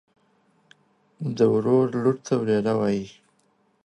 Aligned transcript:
ورور 1.51 1.85
لور 2.01 2.15
ته 2.25 2.33
وريره 2.39 2.73
وايي. 2.79 3.05